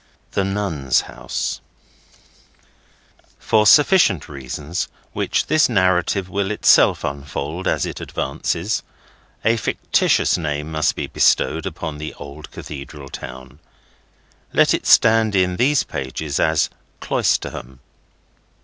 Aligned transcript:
THE 0.31 0.43
NUNS' 0.43 1.01
HOUSE 1.01 1.61
For 3.37 3.67
sufficient 3.67 4.27
reasons, 4.27 4.87
which 5.13 5.45
this 5.45 5.69
narrative 5.69 6.27
will 6.27 6.49
itself 6.49 7.03
unfold 7.03 7.67
as 7.67 7.85
it 7.85 8.01
advances, 8.01 8.81
a 9.45 9.57
fictitious 9.57 10.39
name 10.39 10.71
must 10.71 10.95
be 10.95 11.05
bestowed 11.05 11.67
upon 11.67 11.99
the 11.99 12.15
old 12.15 12.49
Cathedral 12.49 13.09
town. 13.09 13.59
Let 14.53 14.73
it 14.73 14.87
stand 14.87 15.35
in 15.35 15.57
these 15.57 15.83
pages 15.83 16.39
as 16.39 16.71
Cloisterham. 16.99 17.79